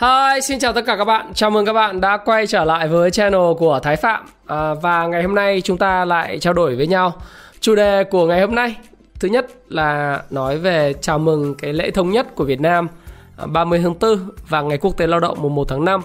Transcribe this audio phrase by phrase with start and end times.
[0.00, 1.32] Hi, xin chào tất cả các bạn.
[1.34, 4.24] Chào mừng các bạn đã quay trở lại với channel của Thái Phạm.
[4.46, 7.12] À, và ngày hôm nay chúng ta lại trao đổi với nhau.
[7.60, 8.76] Chủ đề của ngày hôm nay
[9.20, 12.88] thứ nhất là nói về chào mừng cái lễ thống nhất của Việt Nam
[13.36, 16.00] à, 30 tháng 4 và ngày quốc tế lao động mùng 1 tháng 5.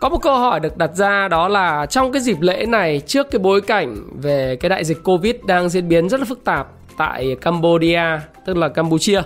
[0.00, 3.30] Có một câu hỏi được đặt ra đó là trong cái dịp lễ này trước
[3.30, 6.68] cái bối cảnh về cái đại dịch Covid đang diễn biến rất là phức tạp
[6.96, 8.04] tại Cambodia,
[8.46, 9.22] tức là Campuchia,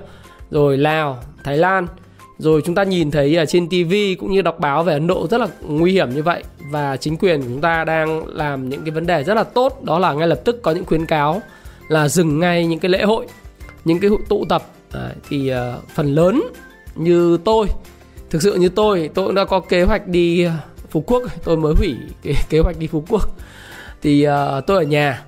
[0.50, 1.86] rồi Lào, Thái Lan–
[2.38, 5.26] rồi chúng ta nhìn thấy ở trên TV cũng như đọc báo về Ấn Độ
[5.30, 6.42] rất là nguy hiểm như vậy.
[6.70, 9.84] Và chính quyền của chúng ta đang làm những cái vấn đề rất là tốt.
[9.84, 11.42] Đó là ngay lập tức có những khuyến cáo
[11.88, 13.26] là dừng ngay những cái lễ hội
[13.84, 14.66] những cái tụ tập.
[14.92, 16.42] À, thì uh, phần lớn
[16.94, 17.66] như tôi
[18.30, 20.46] thực sự như tôi tôi cũng đã có kế hoạch đi
[20.90, 21.22] Phú Quốc.
[21.44, 23.36] Tôi mới hủy cái kế hoạch đi Phú Quốc.
[24.02, 25.24] Thì uh, tôi ở nhà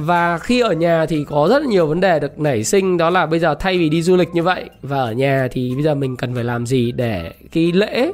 [0.00, 3.26] và khi ở nhà thì có rất nhiều vấn đề được nảy sinh đó là
[3.26, 5.94] bây giờ thay vì đi du lịch như vậy và ở nhà thì bây giờ
[5.94, 8.12] mình cần phải làm gì để cái lễ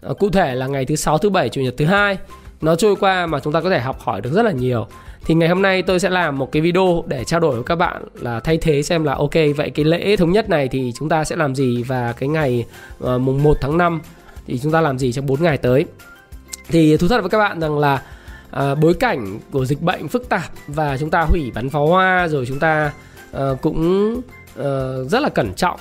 [0.00, 2.18] ờ, cụ thể là ngày thứ sáu thứ bảy chủ nhật thứ hai
[2.60, 4.86] nó trôi qua mà chúng ta có thể học hỏi được rất là nhiều.
[5.26, 7.76] Thì ngày hôm nay tôi sẽ làm một cái video để trao đổi với các
[7.76, 11.08] bạn là thay thế xem là ok vậy cái lễ thống nhất này thì chúng
[11.08, 12.64] ta sẽ làm gì và cái ngày
[13.04, 14.00] uh, mùng 1 tháng 5
[14.46, 15.84] thì chúng ta làm gì trong 4 ngày tới.
[16.68, 18.02] Thì thú thật với các bạn rằng là
[18.50, 22.28] à, bối cảnh của dịch bệnh phức tạp và chúng ta hủy bắn pháo hoa
[22.28, 22.92] rồi chúng ta
[23.32, 24.14] à, cũng
[24.58, 25.80] à, rất là cẩn trọng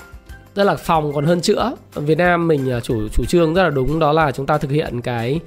[0.55, 1.71] rất là phòng còn hơn chữa.
[1.95, 5.01] Việt Nam mình chủ chủ trương rất là đúng đó là chúng ta thực hiện
[5.01, 5.39] cái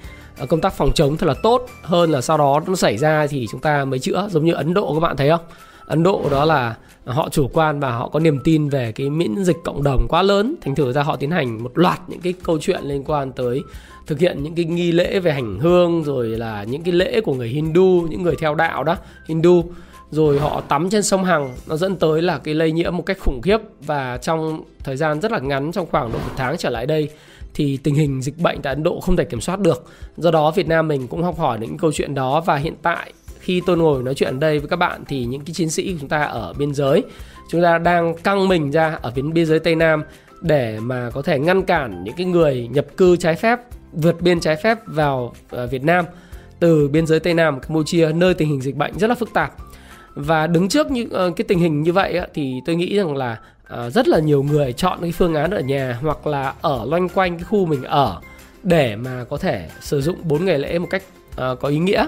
[0.48, 1.66] công tác phòng chống thật là tốt.
[1.82, 4.74] Hơn là sau đó nó xảy ra thì chúng ta mới chữa giống như Ấn
[4.74, 5.40] Độ các bạn thấy không?
[5.86, 9.44] Ấn Độ đó là họ chủ quan và họ có niềm tin về cái miễn
[9.44, 10.54] dịch cộng đồng quá lớn.
[10.60, 13.62] Thành thử ra họ tiến hành một loạt những cái câu chuyện liên quan tới
[14.10, 17.34] thực hiện những cái nghi lễ về hành hương, rồi là những cái lễ của
[17.34, 19.64] người Hindu, những người theo đạo đó, Hindu.
[20.10, 23.18] Rồi họ tắm trên sông Hằng, nó dẫn tới là cái lây nhiễm một cách
[23.20, 23.58] khủng khiếp.
[23.86, 27.08] Và trong thời gian rất là ngắn, trong khoảng độ một tháng trở lại đây,
[27.54, 29.84] thì tình hình dịch bệnh tại Ấn Độ không thể kiểm soát được.
[30.16, 32.40] Do đó Việt Nam mình cũng học hỏi những câu chuyện đó.
[32.40, 35.40] Và hiện tại, khi tôi ngồi nói chuyện ở đây với các bạn, thì những
[35.40, 37.02] cái chiến sĩ của chúng ta ở biên giới,
[37.50, 40.02] chúng ta đang căng mình ra ở phía biên giới Tây Nam
[40.40, 43.60] để mà có thể ngăn cản những cái người nhập cư trái phép
[43.92, 46.04] vượt biên trái phép vào ờ, Việt Nam,
[46.60, 49.52] từ biên giới Tây Nam, Campuchia, nơi tình hình dịch bệnh rất là phức tạp.
[50.14, 53.38] Và đứng trước những ờ, cái tình hình như vậy thì tôi nghĩ rằng là
[53.68, 57.08] ờ, rất là nhiều người chọn cái phương án ở nhà hoặc là ở loanh
[57.08, 58.20] quanh cái khu mình ở
[58.62, 61.02] để mà có thể sử dụng 4 ngày lễ một cách
[61.36, 62.06] có ý nghĩa.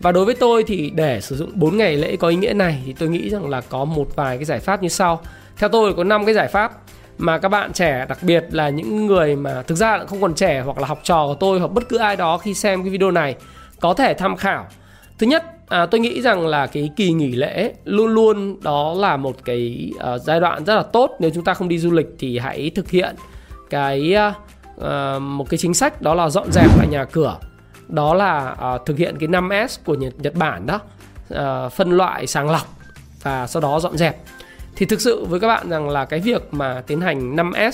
[0.00, 2.82] Và đối với tôi thì để sử dụng 4 ngày lễ có ý nghĩa này
[2.86, 5.20] thì tôi nghĩ rằng là có một vài cái giải pháp như sau.
[5.56, 6.72] Theo tôi có 5 cái giải pháp
[7.20, 10.60] mà các bạn trẻ đặc biệt là những người mà thực ra không còn trẻ
[10.60, 13.10] hoặc là học trò của tôi hoặc bất cứ ai đó khi xem cái video
[13.10, 13.36] này
[13.80, 14.66] có thể tham khảo.
[15.18, 19.16] Thứ nhất, à, tôi nghĩ rằng là cái kỳ nghỉ lễ luôn luôn đó là
[19.16, 21.16] một cái uh, giai đoạn rất là tốt.
[21.18, 23.16] Nếu chúng ta không đi du lịch thì hãy thực hiện
[23.70, 24.16] cái
[24.76, 27.36] uh, một cái chính sách đó là dọn dẹp lại nhà cửa.
[27.88, 30.80] Đó là uh, thực hiện cái 5S của Nhật, Nhật Bản đó
[31.34, 32.76] uh, phân loại sàng lọc
[33.22, 34.16] và sau đó dọn dẹp
[34.76, 37.72] thì thực sự với các bạn rằng là cái việc mà tiến hành 5S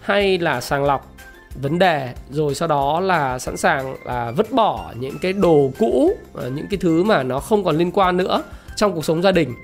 [0.00, 1.14] hay là sàng lọc
[1.54, 6.12] vấn đề rồi sau đó là sẵn sàng là vứt bỏ những cái đồ cũ
[6.34, 8.42] ờ, những cái thứ mà nó không còn liên quan nữa
[8.76, 9.54] trong cuộc sống gia đình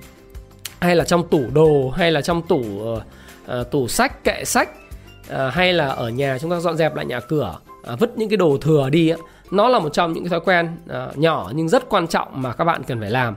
[0.80, 3.02] hay là trong tủ đồ hay là trong tủ uh,
[3.70, 4.68] tủ sách kệ sách
[5.30, 7.58] uh, hay là ở nhà chúng ta dọn dẹp lại nhà cửa
[7.92, 9.20] uh, vứt những cái đồ thừa đi uh,
[9.50, 12.52] nó là một trong những cái thói quen uh, nhỏ nhưng rất quan trọng mà
[12.52, 13.34] các bạn cần phải làm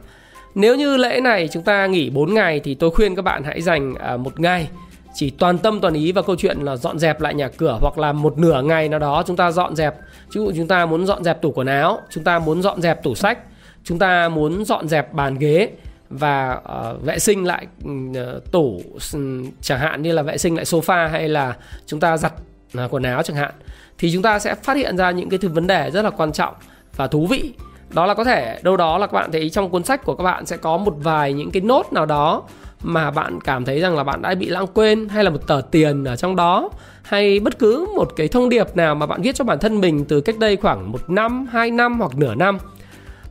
[0.60, 3.62] nếu như lễ này chúng ta nghỉ 4 ngày thì tôi khuyên các bạn hãy
[3.62, 4.70] dành à, một ngày.
[5.14, 7.98] Chỉ toàn tâm toàn ý vào câu chuyện là dọn dẹp lại nhà cửa hoặc
[7.98, 9.96] là một nửa ngày nào đó chúng ta dọn dẹp.
[10.00, 13.04] Ví dụ chúng ta muốn dọn dẹp tủ quần áo chúng ta muốn dọn dẹp
[13.04, 13.40] tủ sách
[13.84, 15.70] chúng ta muốn dọn dẹp bàn ghế
[16.10, 16.62] và
[16.92, 18.82] uh, vệ sinh lại uh, tủ
[19.62, 22.34] chẳng hạn như là vệ sinh lại sofa hay là chúng ta giặt
[22.86, 23.52] uh, quần áo chẳng hạn
[23.98, 26.32] thì chúng ta sẽ phát hiện ra những cái thứ vấn đề rất là quan
[26.32, 26.54] trọng
[26.96, 27.54] và thú vị
[27.90, 30.24] đó là có thể đâu đó là các bạn thấy trong cuốn sách của các
[30.24, 32.44] bạn sẽ có một vài những cái nốt nào đó
[32.84, 35.62] mà bạn cảm thấy rằng là bạn đã bị lãng quên hay là một tờ
[35.72, 36.70] tiền ở trong đó.
[37.02, 40.06] Hay bất cứ một cái thông điệp nào mà bạn viết cho bản thân mình
[40.06, 42.58] từ cách đây khoảng một năm, hai năm hoặc nửa năm.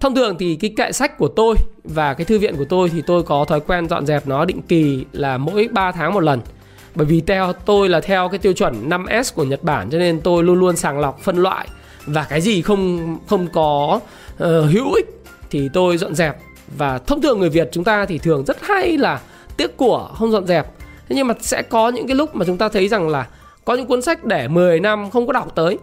[0.00, 1.54] Thông thường thì cái kệ sách của tôi
[1.84, 4.62] và cái thư viện của tôi thì tôi có thói quen dọn dẹp nó định
[4.62, 6.40] kỳ là mỗi 3 tháng một lần.
[6.94, 10.20] Bởi vì theo tôi là theo cái tiêu chuẩn 5S của Nhật Bản cho nên
[10.20, 11.68] tôi luôn luôn sàng lọc phân loại
[12.08, 14.00] và cái gì không không có
[14.34, 15.06] uh, hữu ích
[15.50, 16.36] thì tôi dọn dẹp.
[16.76, 19.20] Và thông thường người Việt chúng ta thì thường rất hay là
[19.56, 20.66] tiếc của không dọn dẹp.
[21.08, 23.26] Thế nhưng mà sẽ có những cái lúc mà chúng ta thấy rằng là
[23.64, 25.78] có những cuốn sách để 10 năm không có đọc tới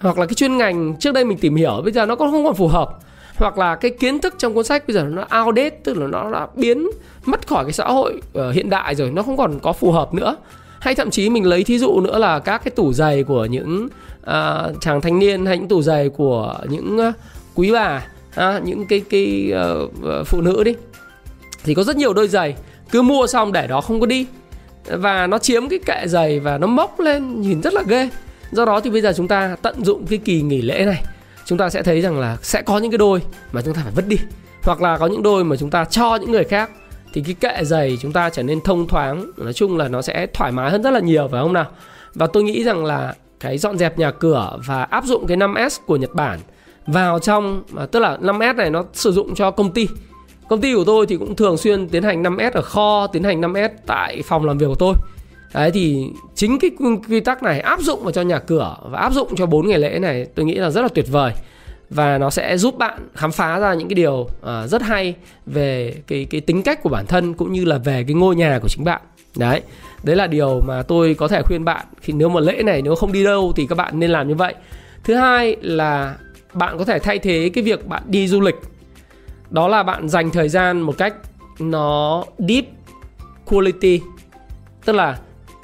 [0.00, 2.44] hoặc là cái chuyên ngành trước đây mình tìm hiểu bây giờ nó cũng không
[2.44, 2.98] còn phù hợp.
[3.36, 6.30] Hoặc là cái kiến thức trong cuốn sách bây giờ nó outdated tức là nó
[6.32, 6.90] đã biến
[7.24, 10.14] mất khỏi cái xã hội uh, hiện đại rồi nó không còn có phù hợp
[10.14, 10.36] nữa
[10.80, 13.88] hay thậm chí mình lấy thí dụ nữa là các cái tủ giày của những
[14.20, 17.14] uh, chàng thanh niên hay những tủ giày của những uh,
[17.54, 20.74] quý bà uh, những cái cái uh, phụ nữ đi.
[21.64, 22.54] Thì có rất nhiều đôi giày
[22.90, 24.26] cứ mua xong để đó không có đi.
[24.86, 28.08] Và nó chiếm cái kệ giày và nó mốc lên nhìn rất là ghê.
[28.52, 31.02] Do đó thì bây giờ chúng ta tận dụng cái kỳ nghỉ lễ này
[31.44, 33.22] chúng ta sẽ thấy rằng là sẽ có những cái đôi
[33.52, 34.16] mà chúng ta phải vứt đi.
[34.62, 36.70] Hoặc là có những đôi mà chúng ta cho những người khác
[37.12, 40.26] thì cái kệ giày chúng ta trở nên thông thoáng, nói chung là nó sẽ
[40.34, 41.66] thoải mái hơn rất là nhiều, phải không nào?
[42.14, 45.78] Và tôi nghĩ rằng là cái dọn dẹp nhà cửa và áp dụng cái 5S
[45.86, 46.38] của Nhật Bản
[46.86, 49.88] vào trong à, tức là 5S này nó sử dụng cho công ty.
[50.48, 53.40] Công ty của tôi thì cũng thường xuyên tiến hành 5S ở kho, tiến hành
[53.40, 54.94] 5S tại phòng làm việc của tôi.
[55.54, 56.70] Đấy, thì chính cái
[57.08, 59.78] quy tắc này áp dụng vào cho nhà cửa và áp dụng cho bốn ngày
[59.78, 61.32] lễ này tôi nghĩ là rất là tuyệt vời
[61.90, 65.14] và nó sẽ giúp bạn khám phá ra những cái điều uh, rất hay
[65.46, 68.58] về cái cái tính cách của bản thân cũng như là về cái ngôi nhà
[68.62, 69.02] của chính bạn.
[69.36, 69.62] Đấy
[70.02, 72.94] đấy là điều mà tôi có thể khuyên bạn khi nếu mà lễ này nếu
[72.94, 74.54] không đi đâu thì các bạn nên làm như vậy.
[75.04, 76.16] Thứ hai là
[76.54, 78.56] bạn có thể thay thế cái việc bạn đi du lịch.
[79.50, 81.14] Đó là bạn dành thời gian một cách
[81.58, 82.64] nó deep
[83.44, 84.00] quality
[84.84, 85.18] tức là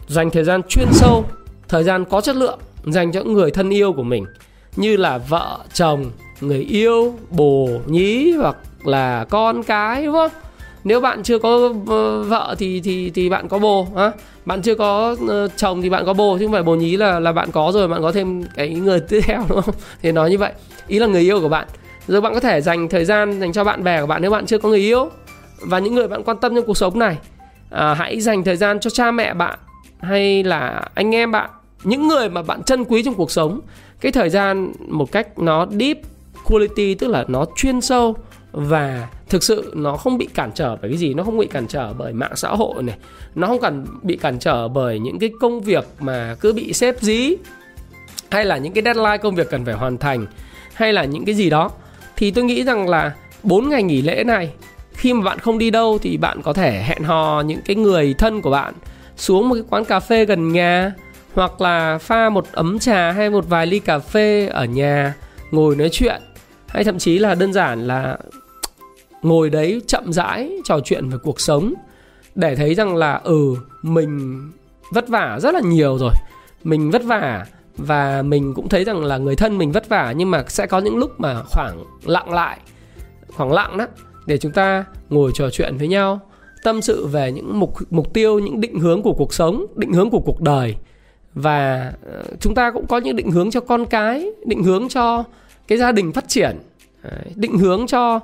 [0.06, 1.24] dành thời gian chuyên sâu
[1.68, 4.26] thời gian có chất lượng dành cho những người thân yêu của mình
[4.76, 10.30] như là vợ chồng người yêu bồ nhí hoặc là con cái đúng không?
[10.84, 14.12] Nếu bạn chưa có ờ, vợ thì thì thì bạn có bồ á.
[14.44, 17.20] Bạn chưa có ờ, chồng thì bạn có bồ chứ không phải bồ nhí là
[17.20, 19.74] là bạn có rồi bạn có thêm cái người tiếp theo đúng không?
[20.02, 20.52] Thì nói như vậy.
[20.86, 21.68] Ý là người yêu của bạn.
[22.08, 24.46] Rồi bạn có thể dành thời gian dành cho bạn bè của bạn nếu bạn
[24.46, 25.10] chưa có người yêu.
[25.60, 27.18] Và những người bạn quan tâm trong cuộc sống này
[27.70, 29.58] à, hãy dành thời gian cho cha mẹ bạn
[30.00, 31.50] hay là anh em bạn.
[31.84, 33.60] Những người mà bạn trân quý trong cuộc sống
[34.00, 35.98] cái thời gian một cách nó deep
[36.44, 38.16] quality, tức là nó chuyên sâu
[38.52, 41.66] và thực sự nó không bị cản trở bởi cái gì, nó không bị cản
[41.66, 42.96] trở bởi mạng xã hội này,
[43.34, 46.96] nó không cần bị cản trở bởi những cái công việc mà cứ bị xếp
[47.00, 47.36] dí,
[48.30, 50.26] hay là những cái deadline công việc cần phải hoàn thành,
[50.74, 51.70] hay là những cái gì đó.
[52.16, 53.12] Thì tôi nghĩ rằng là
[53.42, 54.50] bốn ngày nghỉ lễ này,
[54.92, 58.14] khi mà bạn không đi đâu thì bạn có thể hẹn hò những cái người
[58.18, 58.74] thân của bạn
[59.16, 60.92] xuống một cái quán cà phê gần nhà
[61.36, 65.14] hoặc là pha một ấm trà hay một vài ly cà phê ở nhà,
[65.50, 66.22] ngồi nói chuyện.
[66.66, 68.18] Hay thậm chí là đơn giản là
[69.22, 71.74] ngồi đấy chậm rãi trò chuyện về cuộc sống,
[72.34, 74.40] để thấy rằng là ừ mình
[74.92, 76.12] vất vả rất là nhiều rồi.
[76.64, 77.46] Mình vất vả
[77.76, 80.78] và mình cũng thấy rằng là người thân mình vất vả, nhưng mà sẽ có
[80.78, 82.58] những lúc mà khoảng lặng lại,
[83.36, 83.86] khoảng lặng đó,
[84.26, 86.20] để chúng ta ngồi trò chuyện với nhau,
[86.62, 90.10] tâm sự về những mục mục tiêu, những định hướng của cuộc sống, định hướng
[90.10, 90.76] của cuộc đời
[91.36, 95.24] và ờ, chúng ta cũng có những định hướng cho con cái, định hướng cho
[95.68, 96.56] cái gia đình phát triển
[97.34, 98.20] định hướng cho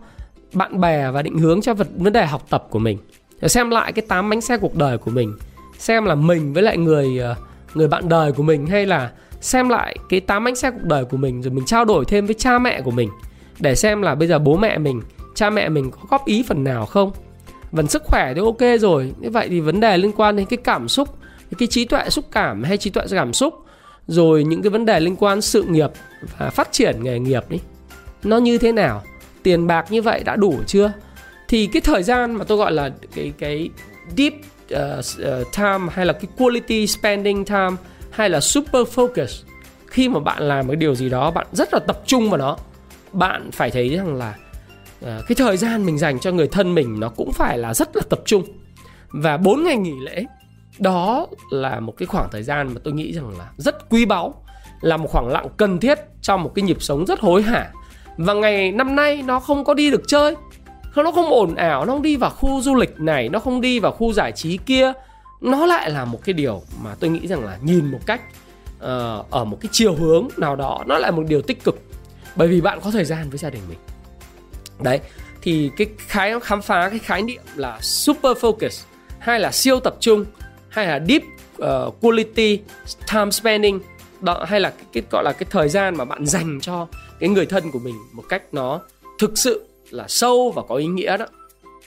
[0.53, 2.99] bạn bè và định hướng cho vật, vấn đề học tập của mình.
[3.43, 5.35] Xem lại cái tám bánh xe cuộc đời của mình,
[5.78, 7.35] xem là mình với lại người ờ,
[7.75, 11.04] người bạn đời của mình hay là xem lại cái tám bánh xe cuộc đời
[11.04, 13.09] của mình rồi mình trao đổi thêm với cha mẹ của mình
[13.61, 15.02] để xem là bây giờ bố mẹ mình,
[15.35, 17.12] cha mẹ mình có góp ý phần nào không.
[17.73, 20.57] Phần sức khỏe thì ok rồi, như vậy thì vấn đề liên quan đến cái
[20.57, 21.09] cảm xúc
[21.59, 23.54] cái trí tuệ xúc cảm hay trí tuệ cảm xúc
[24.06, 25.90] rồi những cái vấn đề liên quan sự nghiệp
[26.38, 27.59] và phát triển nghề nghiệp đi
[28.23, 29.02] nó như thế nào?
[29.42, 30.92] Tiền bạc như vậy đã đủ chưa?
[31.49, 33.71] Thì cái thời gian mà tôi gọi là cái cái
[34.16, 34.32] deep
[34.75, 37.76] uh, uh, time hay là cái quality spending time
[38.11, 39.42] hay là super focus
[39.87, 42.56] khi mà bạn làm cái điều gì đó bạn rất là tập trung vào nó
[43.12, 44.35] bạn phải thấy rằng là
[45.04, 47.97] uh, cái thời gian mình dành cho người thân mình nó cũng phải là rất
[47.97, 48.44] là tập trung.
[49.09, 50.25] Và bốn ngày nghỉ lễ
[50.79, 54.45] đó là một cái khoảng thời gian mà tôi nghĩ rằng là rất quý báu
[54.81, 57.71] là một khoảng lặng cần thiết trong một cái nhịp sống rất hối hả.
[58.17, 60.37] Và ngày năm nay nó không có đi được chơi
[60.97, 63.81] nó không ồn ào nó không đi vào khu du lịch này nó không đi
[63.81, 64.93] vào khu giải trí kia.
[65.41, 68.21] Nó lại là một cái điều mà tôi nghĩ rằng là nhìn một cách
[68.76, 71.81] uh, ở một cái chiều hướng nào đó nó lại một điều tích cực.
[72.37, 73.79] Bởi vì bạn có thời gian với gia đình mình.
[74.81, 75.00] Đấy
[75.43, 78.85] thì cái khái khám phá cái khái niệm là super focus
[79.19, 80.25] hay là siêu tập trung
[80.73, 81.23] hay là deep
[81.62, 82.61] uh, quality
[83.12, 83.81] time spending
[84.21, 86.87] đó hay là cái, cái gọi là cái thời gian mà bạn dành cho
[87.21, 88.81] cái người thân của mình một cách nó
[89.19, 91.26] thực sự là sâu và có ý nghĩa đó.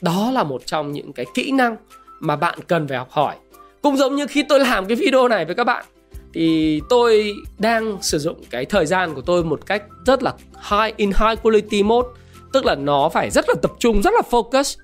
[0.02, 1.76] Đó là một trong những cái kỹ năng
[2.20, 3.36] mà bạn cần phải học hỏi.
[3.82, 5.86] Cũng giống như khi tôi làm cái video này với các bạn
[6.34, 10.34] thì tôi đang sử dụng cái thời gian của tôi một cách rất là
[10.72, 12.08] high in high quality mode
[12.54, 14.78] tức là nó phải rất là tập trung rất là focus.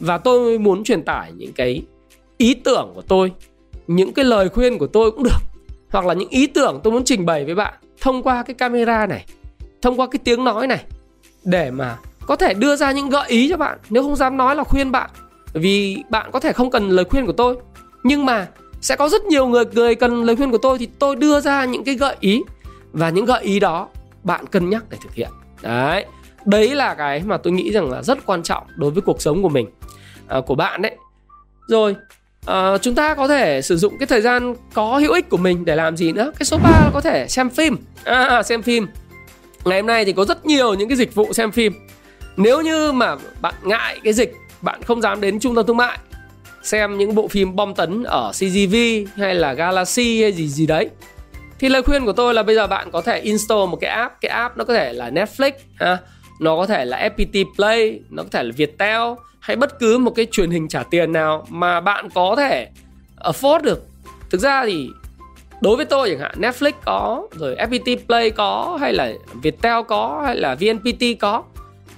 [0.00, 1.82] Và tôi muốn truyền tải những cái
[2.38, 3.32] ý tưởng của tôi
[3.86, 5.38] những cái lời khuyên của tôi cũng được.
[5.90, 9.06] Hoặc là những ý tưởng tôi muốn trình bày với bạn thông qua cái camera
[9.06, 9.24] này
[9.82, 10.84] thông qua cái tiếng nói này
[11.44, 11.96] để mà
[12.26, 14.92] có thể đưa ra những gợi ý cho bạn nếu không dám nói là khuyên
[14.92, 15.10] bạn.
[15.52, 17.56] Vì bạn có thể không cần lời khuyên của tôi
[18.02, 18.48] nhưng mà
[18.80, 21.64] sẽ có rất nhiều người người cần lời khuyên của tôi thì tôi đưa ra
[21.64, 22.42] những cái gợi ý.
[22.92, 23.88] Và những gợi ý đó
[24.22, 25.30] bạn cân nhắc để thực hiện.
[25.62, 26.06] Đấy
[26.44, 29.42] đấy là cái mà tôi nghĩ rằng là rất quan trọng đối với cuộc sống
[29.42, 29.66] của mình
[30.28, 30.96] à, của bạn đấy.
[31.68, 31.96] Rồi
[32.50, 35.64] uh, chúng ta có thể sử dụng cái thời gian có hữu ích của mình
[35.64, 36.32] để làm gì nữa.
[36.38, 37.76] Cái số 3 là có thể xem phim.
[38.04, 38.86] À, à, xem phim.
[39.64, 41.72] Ngày hôm nay thì có rất nhiều những cái dịch vụ xem phim.
[42.36, 44.32] Nếu như mà bạn ngại cái dịch
[44.62, 45.98] bạn không dám đến trung tâm thương mại
[46.62, 48.76] xem những bộ phim bom tấn ở CGV
[49.16, 50.88] hay là Galaxy hay gì gì đấy
[51.62, 54.14] thì lời khuyên của tôi là bây giờ bạn có thể install một cái app.
[54.20, 55.98] Cái app nó có thể là Netflix ha
[56.42, 59.00] nó có thể là FPT Play nó có thể là Viettel
[59.40, 62.68] hay bất cứ một cái truyền hình trả tiền nào mà bạn có thể
[63.20, 63.86] afford được.
[64.30, 64.88] Thực ra thì
[65.60, 70.22] đối với tôi chẳng hạn Netflix có rồi FPT Play có hay là Viettel có
[70.26, 71.42] hay là VNPT có.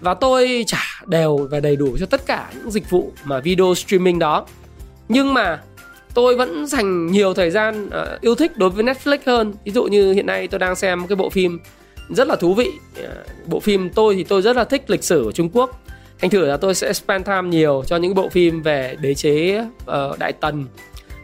[0.00, 3.74] Và tôi trả đều và đầy đủ cho tất cả những dịch vụ mà video
[3.74, 4.46] streaming đó.
[5.08, 5.60] Nhưng mà
[6.14, 9.54] tôi vẫn dành nhiều thời gian uh, yêu thích đối với Netflix hơn.
[9.64, 11.58] Ví dụ như hiện nay tôi đang xem cái bộ phim
[12.10, 12.70] rất là thú vị.
[13.02, 15.80] Ờ, bộ phim tôi thì tôi rất là thích lịch sử của Trung Quốc.
[16.18, 19.60] Thành thử là tôi sẽ spend time nhiều cho những bộ phim về đế chế
[19.60, 20.64] uh, Đại Tần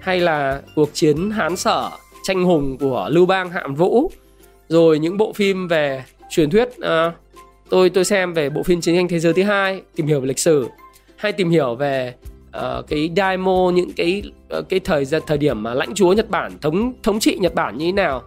[0.00, 1.90] hay là cuộc chiến Hán Sở
[2.24, 4.10] tranh hùng của Lưu Bang Hạm Vũ.
[4.68, 7.14] Rồi những bộ phim về truyền thuyết uh,
[7.70, 10.26] tôi tôi xem về bộ phim chiến tranh thế giới thứ hai tìm hiểu về
[10.26, 10.68] lịch sử
[11.16, 12.14] hay tìm hiểu về
[12.56, 14.22] uh, cái daimo những cái
[14.58, 17.54] uh, cái thời gian thời điểm mà lãnh chúa Nhật Bản thống thống trị Nhật
[17.54, 18.22] Bản như thế nào.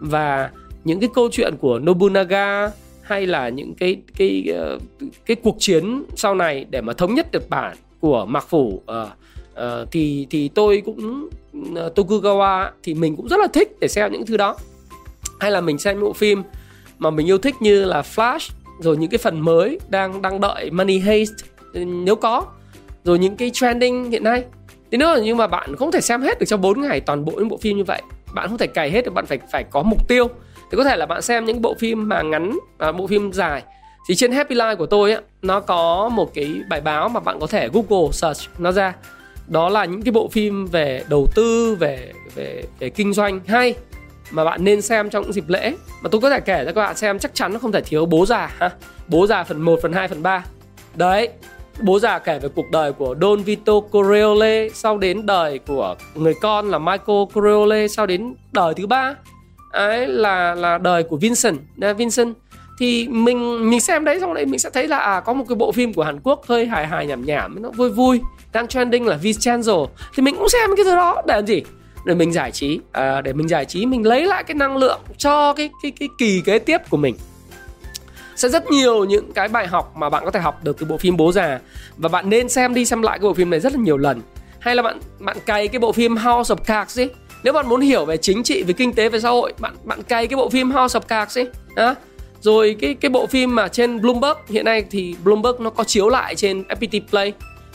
[0.00, 0.50] Và
[0.84, 2.70] những cái câu chuyện của Nobunaga
[3.02, 4.56] hay là những cái cái cái,
[5.26, 9.08] cái cuộc chiến sau này để mà thống nhất Nhật Bản của Mạc Phủ uh,
[9.52, 14.12] uh, thì thì tôi cũng uh, Tokugawa thì mình cũng rất là thích để xem
[14.12, 14.56] những thứ đó.
[15.40, 16.42] Hay là mình xem bộ phim
[16.98, 20.70] mà mình yêu thích như là Flash rồi những cái phần mới đang đang đợi
[20.70, 21.32] Money Heist
[21.72, 22.46] ừ, nếu có
[23.04, 24.44] rồi những cái trending hiện nay.
[24.90, 27.32] Thế nữa nhưng mà bạn không thể xem hết được trong 4 ngày toàn bộ
[27.32, 28.02] những bộ phim như vậy
[28.34, 30.28] bạn không thể cày hết được bạn phải phải có mục tiêu
[30.70, 33.62] thì có thể là bạn xem những bộ phim mà ngắn và bộ phim dài.
[34.08, 37.40] Thì trên Happy Life của tôi á nó có một cái bài báo mà bạn
[37.40, 38.94] có thể Google search nó ra.
[39.46, 43.74] Đó là những cái bộ phim về đầu tư về về về kinh doanh hay
[44.30, 45.74] mà bạn nên xem trong những dịp lễ.
[46.02, 48.06] Mà tôi có thể kể cho các bạn xem chắc chắn nó không thể thiếu
[48.06, 48.70] bố già ha.
[49.08, 50.44] Bố già phần 1, phần 2, phần 3
[50.94, 51.28] đấy
[51.80, 56.34] bố già kể về cuộc đời của Don Vito Corleone sau đến đời của người
[56.40, 59.14] con là Michael Corleone sau đến đời thứ ba
[59.70, 61.58] ấy là là đời của Vincent.
[61.96, 62.34] Vincent
[62.78, 65.56] thì mình mình xem đấy xong đấy mình sẽ thấy là à, có một cái
[65.56, 68.20] bộ phim của Hàn Quốc hơi hài hài nhảm nhảm nó vui vui
[68.52, 69.86] đang trending là Vincenzo.
[70.14, 71.62] Thì mình cũng xem cái thứ đó để làm gì?
[72.06, 72.80] Để mình giải trí.
[72.92, 76.08] À, để mình giải trí mình lấy lại cái năng lượng cho cái cái cái
[76.18, 77.16] kỳ kế tiếp của mình.
[78.36, 80.96] Sẽ rất nhiều những cái bài học mà bạn có thể học được từ bộ
[80.96, 81.60] phim bố già.
[81.96, 84.20] Và bạn nên xem đi xem lại cái bộ phim này rất là nhiều lần.
[84.60, 87.10] Hay là bạn bạn cày cái bộ phim House of Cards ấy
[87.44, 90.02] nếu bạn muốn hiểu về chính trị, về kinh tế, về xã hội, bạn bạn
[90.02, 91.94] cày cái bộ phim House of Cards ấy đó
[92.40, 96.08] rồi cái cái bộ phim mà trên Bloomberg, hiện nay thì Bloomberg nó có chiếu
[96.08, 97.32] lại trên FPT Play.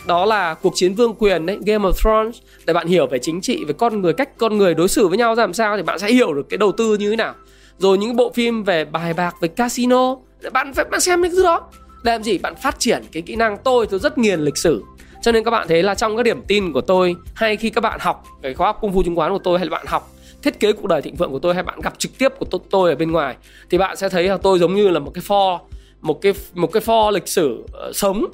[0.08, 2.38] Đó là cuộc chiến vương quyền đấy Game of Thrones.
[2.66, 5.18] Để bạn hiểu về chính trị, về con người, cách con người đối xử với
[5.18, 7.34] nhau ra làm sao thì bạn sẽ hiểu được cái đầu tư như thế nào.
[7.78, 10.16] Rồi những bộ phim về bài bạc, về casino,
[10.54, 11.62] bạn phải, bạn xem những thứ đó.
[12.04, 12.38] Để làm gì?
[12.38, 13.58] Bạn phát triển cái kỹ năng.
[13.64, 14.84] Tôi tôi rất nghiền lịch sử
[15.24, 17.82] cho nên các bạn thấy là trong các điểm tin của tôi hay khi các
[17.82, 20.10] bạn học cái khóa học công phu chứng khoán của tôi hay là bạn học
[20.44, 22.62] thiết kế cuộc đời thịnh vượng của tôi hay bạn gặp trực tiếp của tôi,
[22.70, 23.36] tôi ở bên ngoài
[23.70, 25.60] thì bạn sẽ thấy là tôi giống như là một cái pho
[26.02, 28.26] một cái một cái pho lịch sử uh, sống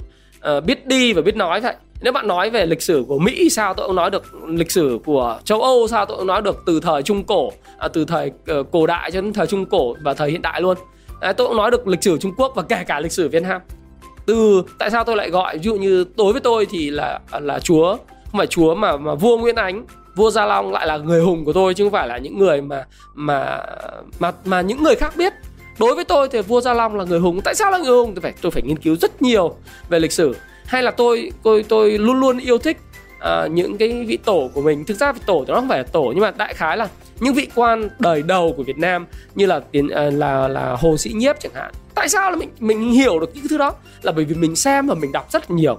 [0.56, 1.74] uh, biết đi và biết nói vậy.
[2.00, 4.98] Nếu bạn nói về lịch sử của Mỹ sao tôi cũng nói được lịch sử
[5.04, 8.32] của châu Âu sao tôi cũng nói được từ thời trung cổ à, từ thời
[8.60, 10.76] uh, cổ đại cho đến thời trung cổ và thời hiện đại luôn.
[11.20, 13.42] À, tôi cũng nói được lịch sử Trung Quốc và kể cả lịch sử Việt
[13.42, 13.60] Nam
[14.30, 17.58] từ tại sao tôi lại gọi ví dụ như đối với tôi thì là là
[17.58, 19.84] chúa không phải chúa mà mà vua Nguyễn Ánh
[20.16, 22.62] vua Gia Long lại là người hùng của tôi chứ không phải là những người
[22.62, 23.60] mà mà
[24.18, 25.32] mà mà những người khác biết.
[25.78, 27.40] Đối với tôi thì vua Gia Long là người hùng.
[27.44, 28.14] Tại sao là người hùng?
[28.14, 29.54] Tôi phải tôi phải nghiên cứu rất nhiều
[29.88, 30.36] về lịch sử.
[30.66, 32.76] Hay là tôi tôi tôi luôn luôn yêu thích
[33.18, 34.84] uh, những cái vị tổ của mình.
[34.84, 36.88] Thực ra vị tổ thì nó không phải là tổ nhưng mà đại khái là
[37.20, 40.96] những vị quan đời đầu của Việt Nam như là tiến à, là là Hồ
[40.96, 41.72] Sĩ Nhiếp chẳng hạn.
[41.94, 43.74] Tại sao là mình mình hiểu được những thứ đó?
[44.02, 45.78] Là bởi vì mình xem và mình đọc rất nhiều.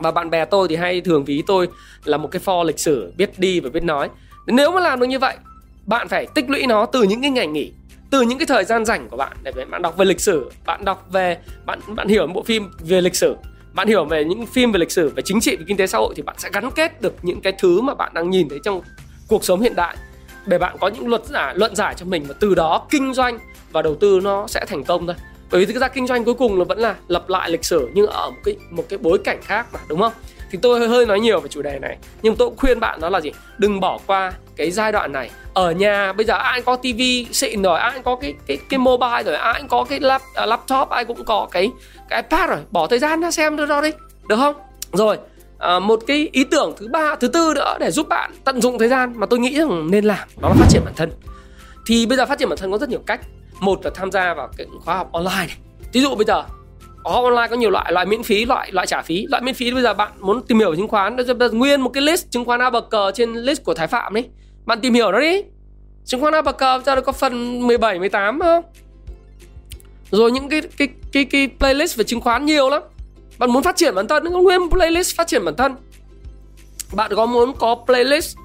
[0.00, 1.68] Và bạn bè tôi thì hay thường ví tôi
[2.04, 4.08] là một cái pho lịch sử, biết đi và biết nói.
[4.46, 5.36] Nếu mà làm được như vậy,
[5.86, 7.72] bạn phải tích lũy nó từ những cái ngày nghỉ,
[8.10, 9.32] từ những cái thời gian rảnh của bạn.
[9.42, 12.70] Để bạn đọc về lịch sử, bạn đọc về, bạn bạn hiểu một bộ phim
[12.80, 13.36] về lịch sử,
[13.72, 15.98] bạn hiểu về những phim về lịch sử, về chính trị, về kinh tế xã
[15.98, 18.58] hội thì bạn sẽ gắn kết được những cái thứ mà bạn đang nhìn thấy
[18.64, 18.82] trong
[19.28, 19.96] cuộc sống hiện đại
[20.46, 23.38] để bạn có những luật giải luận giải cho mình và từ đó kinh doanh
[23.72, 25.16] và đầu tư nó sẽ thành công thôi.
[25.50, 27.90] Bởi vì thực ra kinh doanh cuối cùng là vẫn là lập lại lịch sử
[27.94, 30.12] nhưng ở một cái một cái bối cảnh khác mà đúng không?
[30.50, 33.00] Thì tôi hơi, hơi nói nhiều về chủ đề này nhưng tôi cũng khuyên bạn
[33.00, 33.32] đó là gì?
[33.58, 35.30] Đừng bỏ qua cái giai đoạn này.
[35.54, 39.22] Ở nhà bây giờ ai có tivi xịn rồi ai có cái cái cái mobile
[39.22, 41.70] rồi ai có cái lap, uh, laptop ai cũng có cái
[42.08, 42.58] cái ipad rồi.
[42.70, 43.90] Bỏ thời gian ra xem được đó đi
[44.28, 44.54] được không?
[44.92, 45.18] Rồi
[45.64, 48.78] à, một cái ý tưởng thứ ba thứ tư nữa để giúp bạn tận dụng
[48.78, 51.12] thời gian mà tôi nghĩ rằng nên làm đó là phát triển bản thân.
[51.86, 53.20] Thì bây giờ phát triển bản thân có rất nhiều cách.
[53.60, 55.56] Một là tham gia vào cái khóa học online này.
[55.92, 56.44] Ví dụ bây giờ
[57.04, 59.26] khóa online có nhiều loại loại miễn phí loại loại trả phí.
[59.26, 61.16] Loại miễn phí bây giờ bạn muốn tìm hiểu chứng khoán
[61.52, 64.28] nguyên một cái list chứng khoán a bậc cờ trên list của thái phạm đấy
[64.66, 65.42] bạn tìm hiểu nó đi.
[66.04, 68.64] Chứng khoán a bậc cờ ra có phần 17 18 không?
[70.10, 72.82] Rồi những cái cái cái cái playlist về chứng khoán nhiều lắm
[73.38, 75.74] bạn muốn phát triển bản thân có nguyên playlist phát triển bản thân.
[76.92, 78.36] Bạn có muốn có playlist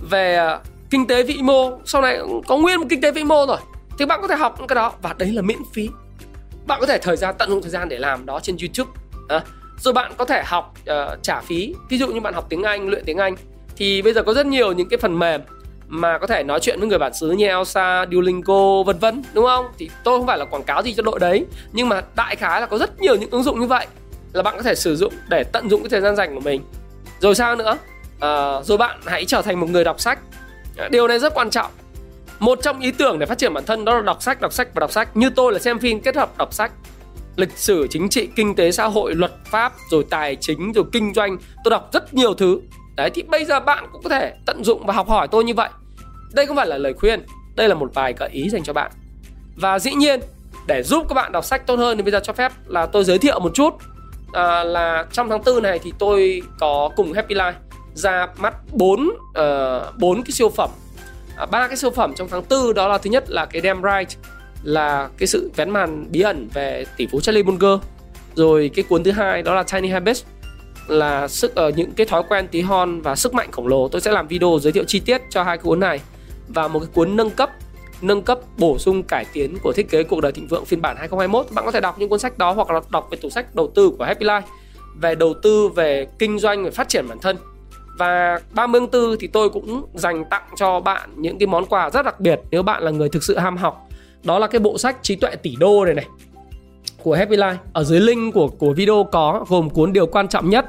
[0.00, 3.46] về à, kinh tế vĩ mô sau này có nguyên một kinh tế vĩ mô
[3.46, 3.58] rồi
[3.98, 4.92] thì bạn có thể học cái đó.
[5.02, 5.88] Và đấy là miễn phí.
[6.66, 8.90] Bạn có thể thời gian tận dụng thời gian để làm đó trên youtube
[9.28, 9.44] à,
[9.78, 11.74] rồi bạn có thể học uh, trả phí.
[11.88, 13.36] Ví dụ như bạn học tiếng anh luyện tiếng anh
[13.76, 15.40] thì bây giờ có rất nhiều những cái phần mềm
[15.88, 19.44] mà có thể nói chuyện với người bản xứ như Elsa, Duolingo vân vân đúng
[19.44, 19.66] không?
[19.78, 22.60] Thì tôi không phải là quảng cáo gì cho đội đấy nhưng mà đại khái
[22.60, 23.86] là có rất nhiều những ứng dụng như vậy
[24.38, 26.62] là bạn có thể sử dụng để tận dụng cái thời gian rảnh của mình.
[27.20, 27.78] Rồi sao nữa?
[28.20, 30.18] À, rồi bạn hãy trở thành một người đọc sách.
[30.90, 31.70] Điều này rất quan trọng.
[32.38, 34.68] Một trong ý tưởng để phát triển bản thân đó là đọc sách, đọc sách
[34.74, 35.16] và đọc sách.
[35.16, 36.72] Như tôi là xem phim kết hợp đọc sách
[37.38, 41.14] lịch sử chính trị kinh tế xã hội luật pháp rồi tài chính rồi kinh
[41.14, 42.60] doanh tôi đọc rất nhiều thứ
[42.96, 45.54] đấy thì bây giờ bạn cũng có thể tận dụng và học hỏi tôi như
[45.54, 45.68] vậy
[46.32, 47.22] đây không phải là lời khuyên
[47.56, 48.90] đây là một vài gợi ý dành cho bạn
[49.56, 50.20] và dĩ nhiên
[50.66, 53.04] để giúp các bạn đọc sách tốt hơn thì bây giờ cho phép là tôi
[53.04, 53.74] giới thiệu một chút
[54.32, 57.52] à, là trong tháng tư này thì tôi có cùng Happy Life
[57.94, 60.70] ra mắt bốn ờ, bốn uh, cái siêu phẩm.
[61.36, 63.62] À, ba à, cái siêu phẩm trong tháng tư đó là thứ nhất là cái
[63.62, 64.18] Damn Right
[64.62, 67.78] là cái sự vén màn bí ẩn về tỷ phú Charlie Munger.
[68.34, 70.24] Rồi cái cuốn thứ hai đó là Tiny Habits
[70.88, 73.88] là sức ở uh, những cái thói quen tí hon và sức mạnh khổng lồ.
[73.88, 76.00] Tôi sẽ làm video giới thiệu chi tiết cho hai cuốn này
[76.48, 77.50] và một cái cuốn nâng cấp
[78.02, 80.96] nâng cấp bổ sung cải tiến của thiết kế cuộc đời thịnh vượng phiên bản
[80.96, 83.54] 2021 bạn có thể đọc những cuốn sách đó hoặc là đọc về tủ sách
[83.54, 84.42] đầu tư của Happy Life
[85.00, 87.36] về đầu tư về kinh doanh về phát triển bản thân.
[87.98, 91.90] Và 30 tháng 4 thì tôi cũng dành tặng cho bạn những cái món quà
[91.90, 93.88] rất đặc biệt nếu bạn là người thực sự ham học.
[94.24, 96.06] Đó là cái bộ sách trí tuệ tỷ đô này này
[97.02, 97.56] của Happy Life.
[97.72, 100.66] Ở dưới link của của video có gồm cuốn điều quan trọng nhất.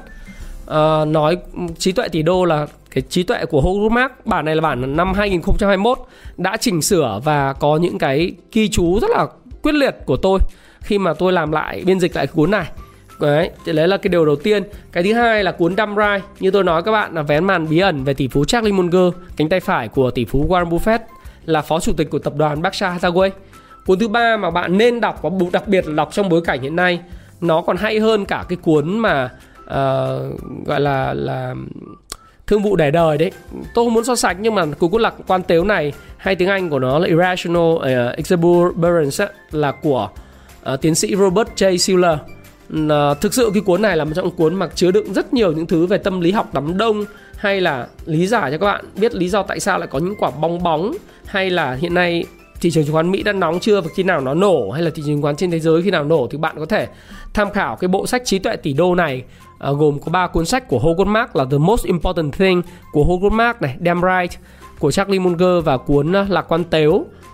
[0.64, 1.38] Uh, nói
[1.78, 4.96] trí tuệ tỷ đô là cái trí tuệ của Hogwarts Mark bản này là bản
[4.96, 5.98] năm 2021
[6.36, 9.26] đã chỉnh sửa và có những cái ghi chú rất là
[9.62, 10.38] quyết liệt của tôi
[10.80, 12.66] khi mà tôi làm lại biên dịch lại cuốn này.
[13.20, 14.62] Đấy thì đấy là cái điều đầu tiên.
[14.92, 17.68] Cái thứ hai là cuốn Dumb Ride như tôi nói các bạn là vén màn
[17.68, 20.98] bí ẩn về tỷ phú Charlie Munger cánh tay phải của tỷ phú Warren Buffett
[21.44, 23.30] là phó chủ tịch của tập đoàn Berkshire Hathaway.
[23.86, 26.62] Cuốn thứ ba mà bạn nên đọc và đặc biệt là đọc trong bối cảnh
[26.62, 27.00] hiện nay
[27.40, 29.30] nó còn hay hơn cả cái cuốn mà
[29.64, 31.54] uh, gọi là là
[32.50, 33.30] thương vụ để đời đấy.
[33.74, 36.48] Tôi không muốn so sánh nhưng mà cú cùng lạc quan tếu này hay tiếng
[36.48, 40.08] anh của nó là irrational uh, exuberance là của
[40.72, 41.76] uh, tiến sĩ robert j.
[41.76, 45.12] Siller uh, ờ, thực sự cái cuốn này là một trong cuốn mà chứa đựng
[45.12, 47.04] rất nhiều những thứ về tâm lý học đám đông
[47.36, 50.14] hay là lý giải cho các bạn biết lý do tại sao lại có những
[50.18, 50.92] quả bong bóng
[51.24, 52.24] hay là hiện nay
[52.60, 54.90] thị trường chứng khoán Mỹ đã nóng chưa và khi nào nó nổ hay là
[54.90, 56.88] thị trường chứng khoán trên thế giới khi nào nổ thì bạn có thể
[57.34, 59.22] tham khảo cái bộ sách trí tuệ tỷ đô này.
[59.60, 63.04] Ờ, gồm có ba cuốn sách của Howard Mark là The Most Important Thing của
[63.04, 64.40] Howard Mark này, Damn Right
[64.78, 66.92] của Charlie Munger và cuốn ờ, Lạc quan tếu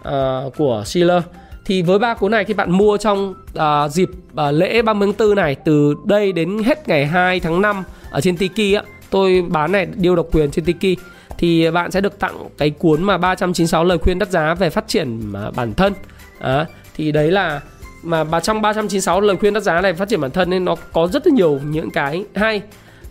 [0.08, 1.22] uh, của Schiller.
[1.66, 5.28] Thì với ba cuốn này khi bạn mua trong uh, dịp uh, lễ 30 tháng
[5.28, 8.82] 4 này từ đây đến hết ngày 2 tháng 5 ở trên Tiki á.
[9.10, 10.98] Tôi bán này điều độc quyền trên Tiki.
[11.38, 14.88] Thì bạn sẽ được tặng cái cuốn mà 396 lời khuyên đắt giá về phát
[14.88, 15.92] triển bản thân.
[16.40, 17.60] À, thì đấy là
[18.06, 20.74] mà bà trong 396 lời khuyên đắt giá này phát triển bản thân nên nó
[20.92, 22.62] có rất là nhiều những cái hay.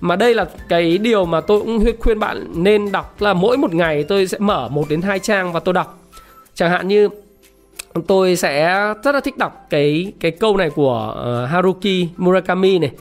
[0.02, 3.74] Mà đây là cái điều mà tôi cũng khuyên bạn nên đọc là mỗi một
[3.74, 6.00] ngày tôi sẽ mở một đến hai trang và tôi đọc.
[6.54, 7.10] Chẳng hạn như
[8.08, 12.92] tôi sẽ rất là thích đọc cái cái câu này của uh, Haruki Murakami này.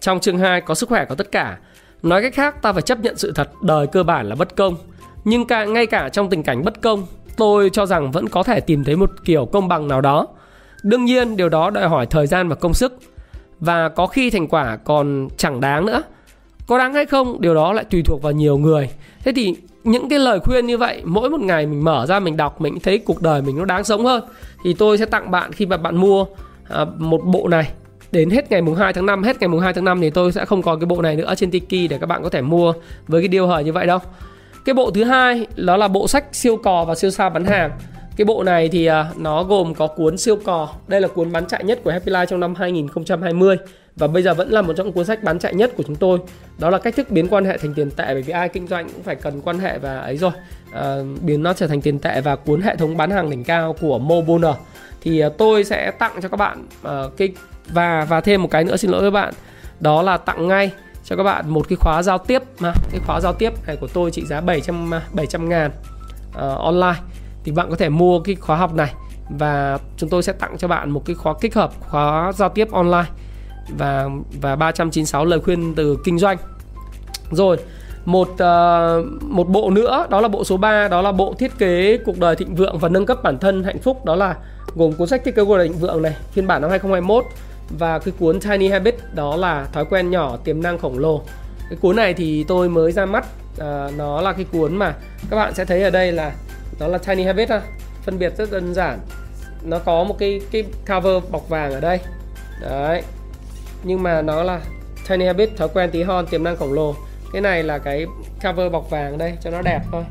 [0.00, 1.58] Trong chương 2 có sức khỏe có tất cả.
[2.02, 4.76] Nói cách khác ta phải chấp nhận sự thật đời cơ bản là bất công.
[5.24, 8.60] Nhưng cả, ngay cả trong tình cảnh bất công tôi cho rằng vẫn có thể
[8.60, 10.26] tìm thấy một kiểu công bằng nào đó.
[10.84, 12.98] Đương nhiên điều đó đòi hỏi thời gian và công sức.
[13.60, 16.02] Và có khi thành quả còn chẳng đáng nữa.
[16.66, 18.90] có đáng hay không điều đó lại tùy thuộc vào nhiều người.
[19.24, 22.36] Thế thì những cái lời khuyên như vậy mỗi một ngày mình mở ra mình
[22.36, 24.24] đọc mình thấy cuộc đời mình nó đáng sống hơn
[24.64, 26.24] thì tôi sẽ tặng bạn khi mà bạn mua
[26.68, 27.70] à, một bộ này.
[28.12, 30.32] Đến hết ngày mùng 2 tháng 5 hết ngày mùng 2 tháng 5 thì tôi
[30.32, 32.72] sẽ không còn cái bộ này nữa trên Tiki để các bạn có thể mua
[33.08, 33.98] với cái điều hời như vậy đâu.
[34.64, 37.70] Cái bộ thứ hai đó là bộ sách siêu cò và siêu sao bán hàng
[38.16, 40.68] cái bộ này thì à, nó gồm có cuốn siêu cò.
[40.88, 43.56] Đây là cuốn bán chạy nhất của Happy Life trong năm 2020
[43.96, 46.18] và bây giờ vẫn là một trong cuốn sách bán chạy nhất của chúng tôi.
[46.58, 48.88] Đó là cách thức biến quan hệ thành tiền tệ bởi vì ai kinh doanh
[48.88, 50.32] cũng phải cần quan hệ và ấy rồi.
[50.72, 53.72] À, biến nó trở thành tiền tệ và cuốn hệ thống bán hàng đỉnh cao
[53.80, 54.54] của Moboner
[55.00, 57.28] thì à, tôi sẽ tặng cho các bạn à, cái
[57.68, 59.34] và và thêm một cái nữa xin lỗi các bạn.
[59.80, 60.70] Đó là tặng ngay
[61.04, 62.72] cho các bạn một cái khóa giao tiếp mà.
[62.90, 65.70] Cái khóa giao tiếp này của tôi trị giá 700 700 ngàn
[66.28, 66.94] uh, online
[67.44, 68.94] thì bạn có thể mua cái khóa học này
[69.30, 72.68] và chúng tôi sẽ tặng cho bạn một cái khóa kích hợp khóa giao tiếp
[72.72, 73.08] online
[73.78, 74.08] và
[74.40, 76.36] và 396 lời khuyên từ kinh doanh.
[77.30, 77.56] Rồi,
[78.04, 81.98] một uh, một bộ nữa đó là bộ số 3 đó là bộ thiết kế
[82.04, 84.36] cuộc đời thịnh vượng và nâng cấp bản thân hạnh phúc đó là
[84.74, 87.24] gồm cuốn sách thiết kế cuộc đời thịnh vượng này phiên bản năm 2021
[87.78, 91.22] và cái cuốn Tiny Habit đó là thói quen nhỏ tiềm năng khổng lồ.
[91.70, 93.26] Cái cuốn này thì tôi mới ra mắt
[93.56, 93.64] uh,
[93.96, 94.94] nó là cái cuốn mà
[95.30, 96.32] các bạn sẽ thấy ở đây là
[96.78, 97.62] đó là Tiny Habit ha,
[98.02, 98.98] phân biệt rất đơn giản.
[99.62, 102.00] Nó có một cái cái cover bọc vàng ở đây.
[102.60, 103.02] Đấy.
[103.82, 104.60] Nhưng mà nó là
[105.08, 106.94] Tiny Habit thói quen tí hon tiềm năng khổng lồ.
[107.32, 108.06] Cái này là cái
[108.44, 110.04] cover bọc vàng ở đây cho nó đẹp thôi.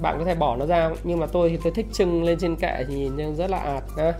[0.00, 2.56] Bạn có thể bỏ nó ra nhưng mà tôi thì tôi thích trưng lên trên
[2.56, 4.12] kệ thì nhìn rất là ạt ha,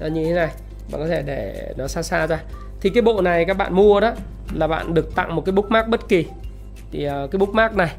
[0.00, 0.48] nó như thế này.
[0.92, 2.38] Bạn có thể để nó xa xa ra.
[2.80, 4.12] Thì cái bộ này các bạn mua đó
[4.54, 6.26] là bạn được tặng một cái bookmark bất kỳ.
[6.90, 7.90] Thì uh, cái bookmark này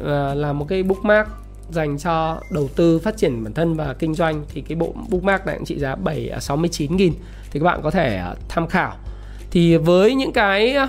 [0.00, 1.28] uh, là một cái bookmark
[1.70, 5.46] dành cho đầu tư phát triển bản thân và kinh doanh thì cái bộ bookmark
[5.46, 7.12] này cũng trị giá 7 69 à, nghìn.
[7.50, 8.92] Thì các bạn có thể à, tham khảo.
[9.50, 10.88] Thì với những cái à,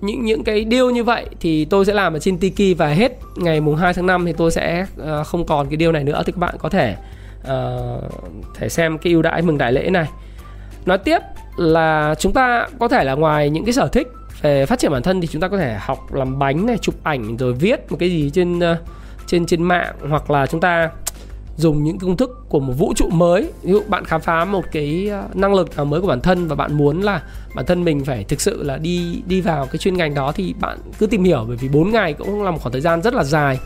[0.00, 3.12] những những cái deal như vậy thì tôi sẽ làm ở trên Tiki và hết
[3.36, 6.22] ngày mùng 2 tháng 5 thì tôi sẽ à, không còn cái deal này nữa.
[6.26, 6.96] Thì các bạn có thể
[7.40, 8.04] uh,
[8.54, 10.08] thể xem cái ưu đãi mừng đại lễ này.
[10.86, 11.18] Nói tiếp
[11.56, 14.08] là chúng ta có thể là ngoài những cái sở thích
[14.42, 16.94] về phát triển bản thân thì chúng ta có thể học làm bánh này chụp
[17.02, 18.62] ảnh rồi viết một cái gì trên uh,
[19.26, 20.90] trên trên mạng hoặc là chúng ta
[21.56, 23.52] dùng những công thức của một vũ trụ mới.
[23.62, 26.48] Ví dụ bạn khám phá một cái ờ, năng lực nào mới của bản thân
[26.48, 27.22] và bạn muốn là
[27.54, 30.54] bản thân mình phải thực sự là đi đi vào cái chuyên ngành đó thì
[30.60, 31.44] bạn cứ tìm hiểu.
[31.48, 33.58] Bởi vì 4 ngày cũng là một khoảng thời gian rất là dài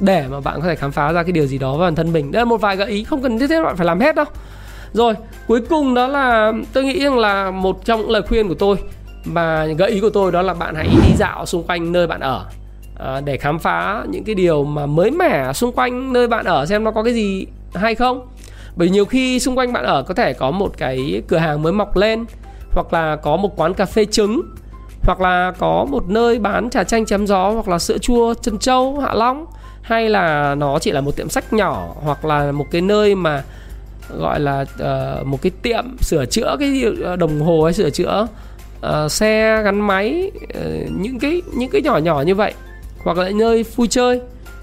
[0.00, 2.12] để mà bạn có thể khám phá ra cái điều gì đó với bản thân
[2.12, 2.32] mình.
[2.32, 4.26] Đây là một vài gợi ý, không cần thiết bạn phải làm hết đâu.
[4.92, 5.14] Rồi,
[5.46, 8.76] cuối cùng đó là tôi nghĩ rằng là một trong những lời khuyên của tôi
[9.24, 12.20] và gợi ý của tôi đó là bạn hãy đi dạo xung quanh nơi bạn
[12.20, 12.46] ở
[12.98, 16.66] à, để khám phá những cái điều mà mới mẻ xung quanh nơi bạn ở
[16.66, 18.28] xem nó có cái gì hay không.
[18.76, 21.72] Bởi nhiều khi xung quanh bạn ở có thể có một cái cửa hàng mới
[21.72, 22.24] mọc lên
[22.70, 24.42] hoặc là có một quán cà phê trứng
[25.02, 28.58] hoặc là có một nơi bán trà chanh chém gió hoặc là sữa chua chân
[28.58, 29.46] châu hạ long
[29.82, 33.42] hay là nó chỉ là một tiệm sách nhỏ hoặc là một cái nơi mà
[34.18, 38.26] gọi là uh, một cái tiệm sửa chữa cái ờ, đồng hồ hay sửa chữa
[38.86, 42.54] uh, xe gắn máy uh, những cái những cái nhỏ nhỏ như vậy
[43.04, 44.20] hoặc là nơi vui chơi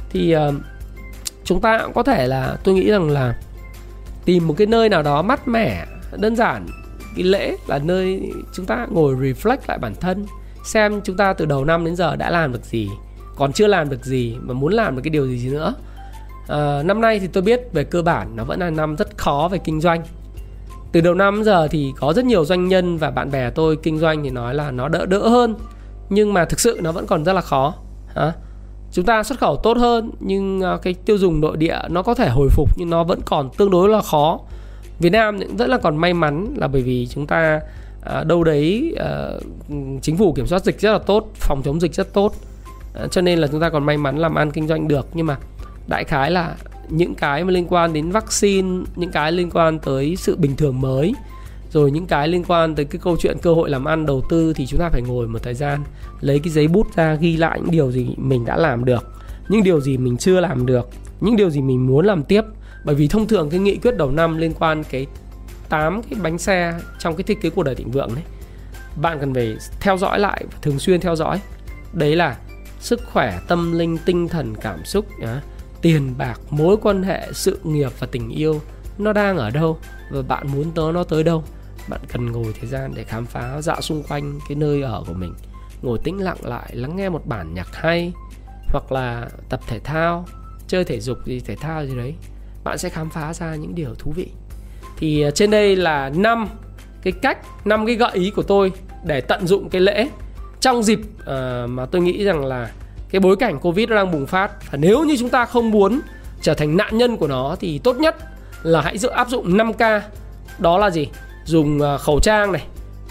[0.09, 0.53] thì uh,
[1.43, 3.35] chúng ta cũng có thể là tôi nghĩ rằng là
[4.25, 5.85] tìm một cái nơi nào đó mát mẻ
[6.17, 6.67] đơn giản.
[7.15, 10.25] Cái lễ là nơi chúng ta ngồi reflect lại bản thân
[10.63, 12.89] xem chúng ta từ đầu năm đến giờ đã làm được gì
[13.35, 15.73] còn chưa làm được gì mà muốn làm được cái điều gì nữa.
[16.47, 19.49] À, năm nay thì tôi biết về cơ bản nó vẫn là năm rất khó
[19.51, 20.03] về kinh doanh.
[20.91, 23.99] Từ đầu năm giờ thì có rất nhiều doanh nhân và bạn bè tôi kinh
[23.99, 25.55] doanh thì nói là nó đỡ đỡ hơn
[26.09, 27.73] nhưng mà thực sự nó vẫn còn rất là khó
[28.15, 28.33] à,
[28.91, 32.13] chúng ta xuất khẩu tốt hơn nhưng à, cái tiêu dùng nội địa nó có
[32.13, 34.39] thể hồi phục nhưng nó vẫn còn tương đối là khó.
[34.99, 37.59] Việt Nam vẫn rất là còn may mắn là bởi vì chúng ta
[38.01, 39.29] à, đâu đấy à,
[40.01, 42.33] chính phủ kiểm soát dịch rất là tốt phòng chống dịch rất tốt.
[42.93, 45.07] À, cho nên là chúng ta còn may mắn làm ăn kinh doanh được.
[45.13, 45.37] Nhưng mà
[45.87, 46.55] đại khái là
[46.89, 50.81] những cái mà liên quan đến vaccine những cái liên quan tới sự bình thường
[50.81, 51.13] mới
[51.71, 54.53] rồi những cái liên quan tới cái câu chuyện cơ hội làm ăn, đầu tư
[54.53, 55.83] thì chúng ta phải ngồi một thời gian,
[56.21, 59.03] lấy cái giấy bút ra ghi lại những điều gì mình đã làm được,
[59.49, 60.89] những điều gì mình chưa làm được,
[61.21, 62.41] những điều gì mình muốn làm tiếp.
[62.85, 65.07] Bởi vì thông thường cái nghị quyết đầu năm liên quan cái
[65.69, 68.23] 8 cái bánh xe trong cái thiết kế cuộc đời thịnh vượng đấy,
[69.01, 71.41] bạn cần phải theo dõi lại thường xuyên theo dõi.
[71.93, 72.37] Đấy là
[72.79, 75.05] sức khỏe, tâm linh, tinh thần, cảm xúc
[75.81, 78.61] tiền bạc, mối quan hệ, sự nghiệp và tình yêu,
[78.97, 79.77] nó đang ở đâu
[80.11, 81.43] và bạn muốn tới nó tới đâu
[81.87, 85.13] bạn cần ngồi thời gian để khám phá dạo xung quanh cái nơi ở của
[85.13, 85.33] mình.
[85.81, 88.13] Ngồi tĩnh lặng lại lắng nghe một bản nhạc hay
[88.67, 90.25] hoặc là tập thể thao
[90.67, 92.13] chơi thể dục gì thể thao gì đấy.
[92.63, 94.27] Bạn sẽ khám phá ra những điều thú vị.
[94.97, 96.47] Thì à, trên đây là năm
[97.01, 98.71] cái cách năm cái gợi ý của tôi
[99.03, 100.09] để tận dụng cái lễ.
[100.59, 102.71] Trong dịp uh, mà tôi nghĩ rằng là
[103.09, 106.01] cái bối cảnh covid nó đang bùng phát và nếu như chúng ta không muốn
[106.41, 108.15] trở thành nạn nhân của nó thì tốt nhất
[108.63, 110.01] là hãy dự áp dụng 5K
[110.59, 111.07] đó là gì?
[111.45, 112.63] Dùng à, khẩu trang này,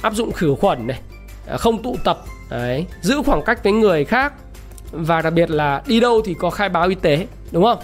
[0.03, 1.01] áp dụng khử khuẩn này
[1.47, 4.33] à, không tụ tập, đấy, giữ khoảng cách với người khác
[4.93, 7.79] và đặc biệt là đi đâu thì có khai báo y tế, đúng không?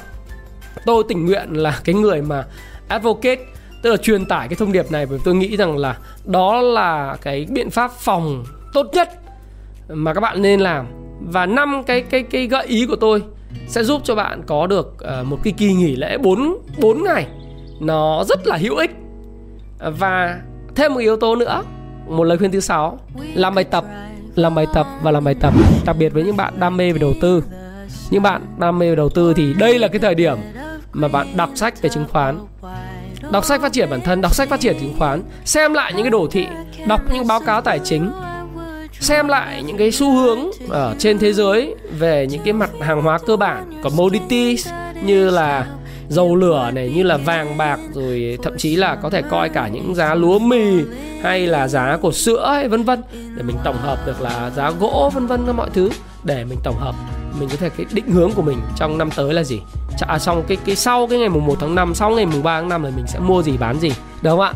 [0.87, 2.45] Tôi tình nguyện là cái người mà
[2.89, 3.45] advocate,
[3.83, 7.17] tức là truyền tải cái thông điệp này bởi tôi nghĩ rằng là đó là
[7.21, 9.09] cái biện pháp phòng tốt nhất
[9.89, 10.87] mà các bạn nên làm.
[11.21, 13.23] Và năm cái cái cái gợi ý của tôi
[13.69, 17.27] sẽ giúp cho bạn có được à, một cái kỳ nghỉ lễ 4 4 ngày.
[17.81, 18.91] Nó rất là hữu ích
[19.79, 20.41] và
[20.75, 21.63] thêm một yếu tố nữa,
[22.07, 22.99] một lời khuyên thứ sáu,
[23.35, 23.85] làm bài tập,
[24.35, 26.99] làm bài tập và làm bài tập, đặc biệt với những bạn đam mê về
[26.99, 27.45] đầu tư.
[28.11, 30.39] Những bạn đam mê về đầu tư thì đây là cái thời điểm
[30.93, 32.39] mà bạn đọc sách về chứng khoán.
[33.31, 36.03] Đọc sách phát triển bản thân, đọc sách phát triển chứng khoán, xem lại những
[36.03, 36.47] cái đồ thị,
[36.87, 38.13] đọc những báo cáo tài chính,
[39.01, 43.03] xem lại những cái xu hướng ở trên thế giới về những cái mặt hàng
[43.03, 44.69] hóa cơ bản, commodities
[45.03, 45.67] như là
[46.09, 49.69] dầu lửa này như là vàng bạc rồi thậm chí là có thể coi cả
[49.69, 50.83] những giá lúa mì
[51.23, 54.71] hay là giá của sữa hay vân vân để mình tổng hợp được là giá
[54.71, 55.91] gỗ vân vân mọi thứ
[56.25, 56.95] để mình tổng hợp
[57.41, 59.61] mình có thể cái định hướng của mình trong năm tới là gì.
[60.09, 62.61] À, xong cái cái sau cái ngày mùng 1 tháng 5 sau ngày mùng 3
[62.61, 63.93] tháng 5 là mình sẽ mua gì bán gì
[64.23, 64.53] đúng không ạ?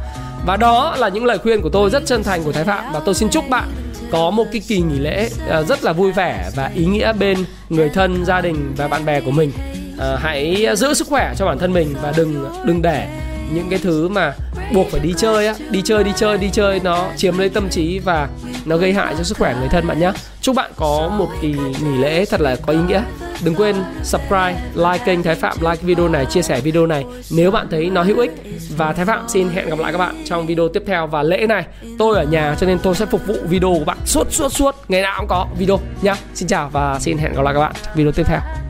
[0.46, 2.92] Và đó là những lời khuyên của tôi rất chân thành của Thái Phạm.
[2.92, 3.68] Và tôi xin chúc bạn
[4.10, 7.38] có một cái kỳ nghỉ lễ à, rất là vui vẻ và ý nghĩa bên
[7.68, 9.52] người thân gia đình và bạn bè của mình
[10.00, 13.08] à, hãy giữ sức khỏe cho bản thân mình và đừng đừng để
[13.52, 14.34] những cái thứ mà
[14.74, 17.68] buộc phải đi chơi á đi chơi đi chơi đi chơi nó chiếm lấy tâm
[17.68, 18.28] trí và
[18.64, 21.48] nó gây hại cho sức khỏe người thân bạn nhé chúc bạn có một kỳ
[21.82, 23.02] nghỉ lễ thật là có ý nghĩa.
[23.44, 27.50] Đừng quên subscribe like kênh thái phạm like video này chia sẻ video này nếu
[27.50, 28.30] bạn thấy nó hữu ích.
[28.76, 31.46] Và thái phạm xin hẹn gặp lại các bạn trong video tiếp theo và lễ
[31.46, 31.64] này.
[31.98, 34.74] Tôi ở nhà cho nên tôi sẽ phục vụ video của bạn suốt suốt suốt.
[34.88, 36.14] Ngày nào cũng có video nhá.
[36.34, 38.69] Xin chào và xin hẹn gặp lại các bạn trong video tiếp theo.